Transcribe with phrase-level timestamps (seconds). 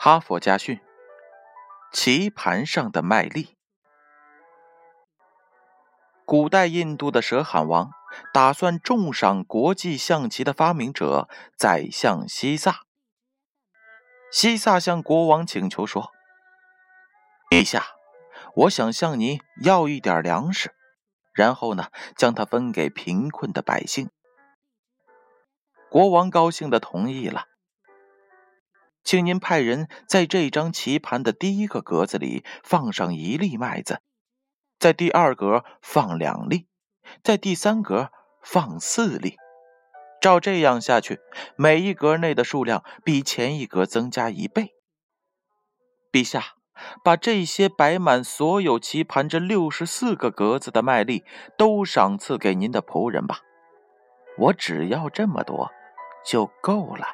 [0.00, 0.80] 哈佛家训：
[1.92, 3.58] 棋盘上的麦粒。
[6.24, 7.90] 古代印度的舍罕王
[8.32, 12.82] 打算重赏国际象棋的发明者宰相西萨。
[14.30, 16.12] 西萨向国王请求说
[17.50, 17.84] ：“陛下，
[18.54, 20.72] 我想向你要一点粮食，
[21.34, 24.08] 然后呢，将它分给贫困的百姓。”
[25.90, 27.46] 国王高兴的同意了。
[29.04, 34.00] 请您派人在这张棋盘的第一个格子里放上一粒麦子，
[34.78, 36.66] 在第二格放两粒，
[37.22, 38.10] 在第三格
[38.42, 39.36] 放四粒。
[40.20, 41.20] 照这样下去，
[41.56, 44.74] 每一格内的数量比前一格增加一倍。
[46.10, 46.54] 陛下，
[47.04, 51.24] 把这些摆满所有棋盘这六十四个格子的麦粒
[51.56, 53.40] 都赏赐给您的仆人吧，
[54.38, 55.70] 我只要这么多
[56.26, 57.06] 就够了。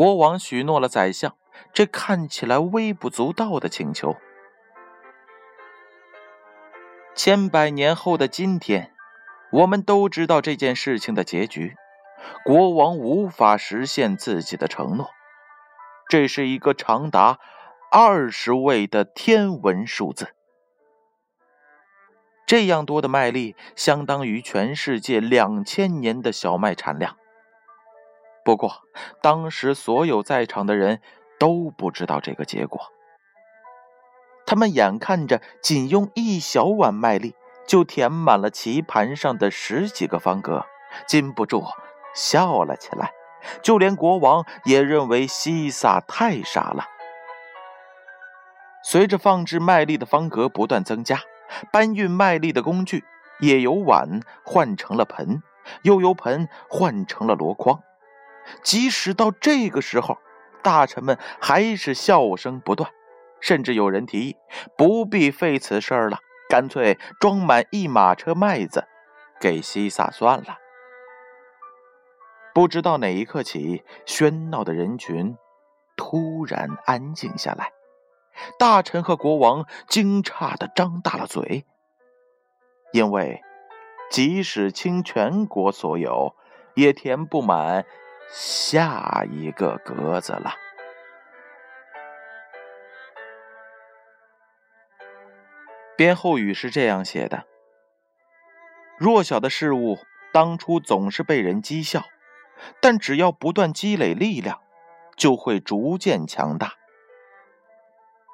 [0.00, 1.36] 国王许诺了宰相
[1.74, 4.16] 这看起来微不足道的请求。
[7.14, 8.94] 千百年后的今天，
[9.52, 11.76] 我们都知道这件事情的结局：
[12.46, 15.10] 国王无法实现自己的承诺。
[16.08, 17.38] 这是一个长达
[17.92, 20.34] 二十位的天文数字。
[22.46, 27.18] 这样多的麦粒，相当于全世界两千年的小麦产量。
[28.44, 28.82] 不过，
[29.22, 31.00] 当时所有在场的人
[31.38, 32.80] 都不知道这个结果。
[34.46, 37.34] 他们眼看着仅用一小碗麦粒
[37.66, 40.66] 就填满了棋盘上的十几个方格，
[41.06, 41.64] 禁不住
[42.14, 43.12] 笑了起来。
[43.62, 46.84] 就连国王也认为西萨太傻了。
[48.82, 51.20] 随着放置麦粒的方格不断增加，
[51.72, 53.04] 搬运麦粒的工具
[53.38, 55.42] 也由碗换成了盆，
[55.82, 57.82] 又由盆换成了箩筐。
[58.62, 60.18] 即使到这个时候，
[60.62, 62.90] 大臣们还是笑声不断，
[63.40, 64.36] 甚至有人提议
[64.76, 66.18] 不必费此事儿了，
[66.48, 68.86] 干脆装满一马车麦子
[69.40, 70.58] 给西萨算了。
[72.52, 75.36] 不知道哪一刻起，喧闹的人群
[75.96, 77.72] 突然安静下来，
[78.58, 81.64] 大臣和国王惊诧的张大了嘴，
[82.92, 83.40] 因为
[84.10, 86.34] 即使倾全国所有，
[86.74, 87.86] 也填不满。
[88.32, 90.54] 下一个格子了。
[95.96, 97.44] 编后语是这样写的：
[98.96, 99.98] 弱小的事物
[100.32, 102.04] 当初总是被人讥笑，
[102.80, 104.60] 但只要不断积累力量，
[105.16, 106.74] 就会逐渐强大。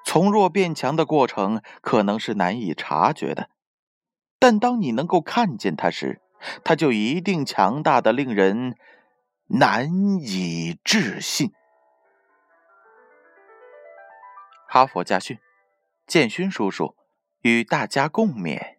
[0.05, 3.49] 从弱变强的过程可能是难以察觉的，
[4.39, 6.21] 但当你能够看见它时，
[6.63, 8.77] 它就一定强大的令人。
[9.49, 9.89] 难
[10.21, 11.53] 以置信。
[14.69, 15.39] 哈佛家训，
[16.07, 16.97] 建勋叔叔
[17.41, 18.76] 与大家共勉。